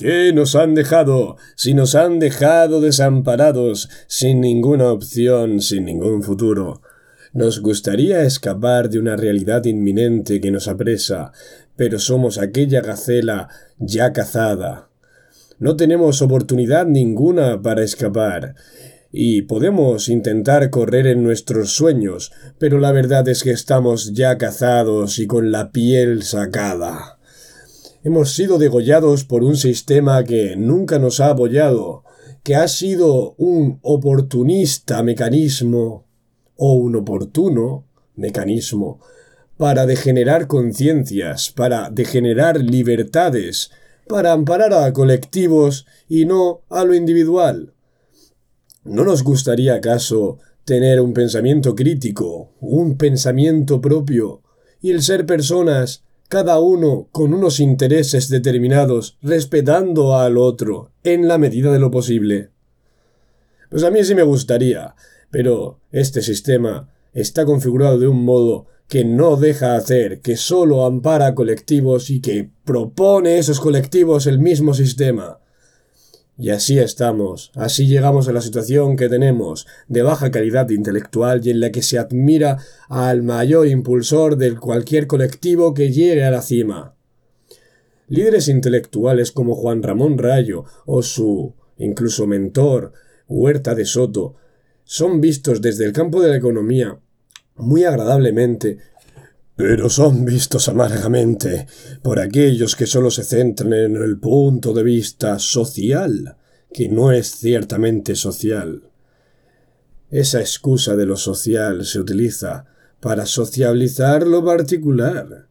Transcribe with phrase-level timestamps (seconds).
[0.00, 1.36] ¿Qué nos han dejado?
[1.56, 6.80] Si nos han dejado desamparados, sin ninguna opción, sin ningún futuro.
[7.34, 11.32] Nos gustaría escapar de una realidad inminente que nos apresa,
[11.76, 14.88] pero somos aquella gacela ya cazada.
[15.58, 18.54] No tenemos oportunidad ninguna para escapar,
[19.12, 25.18] y podemos intentar correr en nuestros sueños, pero la verdad es que estamos ya cazados
[25.18, 27.19] y con la piel sacada.
[28.02, 32.02] Hemos sido degollados por un sistema que nunca nos ha apoyado,
[32.42, 36.06] que ha sido un oportunista mecanismo
[36.56, 37.84] o un oportuno
[38.16, 39.00] mecanismo
[39.58, 43.70] para degenerar conciencias, para degenerar libertades,
[44.08, 47.74] para amparar a colectivos y no a lo individual.
[48.82, 54.40] ¿No nos gustaría acaso tener un pensamiento crítico, un pensamiento propio,
[54.80, 61.38] y el ser personas, cada uno con unos intereses determinados, respetando al otro, en la
[61.38, 62.50] medida de lo posible?
[63.68, 64.94] Pues a mí sí me gustaría,
[65.32, 71.34] pero este sistema está configurado de un modo que no deja hacer, que solo ampara
[71.34, 75.39] colectivos y que propone esos colectivos el mismo sistema.
[76.40, 81.50] Y así estamos, así llegamos a la situación que tenemos, de baja calidad intelectual y
[81.50, 82.56] en la que se admira
[82.88, 86.94] al mayor impulsor de cualquier colectivo que llegue a la cima.
[88.08, 92.94] Líderes intelectuales como Juan Ramón Rayo o su incluso mentor,
[93.28, 94.36] Huerta de Soto,
[94.82, 96.98] son vistos desde el campo de la economía
[97.56, 98.78] muy agradablemente
[99.60, 101.66] pero son vistos amargamente
[102.02, 106.38] por aquellos que solo se centran en el punto de vista social,
[106.72, 108.84] que no es ciertamente social.
[110.10, 112.64] Esa excusa de lo social se utiliza
[113.00, 115.48] para socializar lo particular,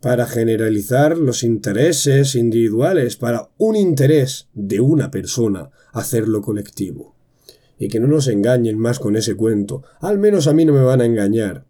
[0.00, 7.16] para generalizar los intereses individuales, para un interés de una persona hacerlo colectivo.
[7.80, 10.84] Y que no nos engañen más con ese cuento, al menos a mí no me
[10.84, 11.66] van a engañar.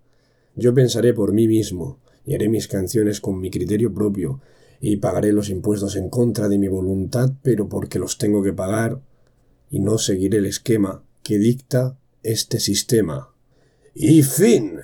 [0.56, 4.40] Yo pensaré por mí mismo, y haré mis canciones con mi criterio propio,
[4.80, 9.00] y pagaré los impuestos en contra de mi voluntad, pero porque los tengo que pagar,
[9.70, 13.30] y no seguiré el esquema que dicta este sistema.
[13.94, 14.80] Y fin.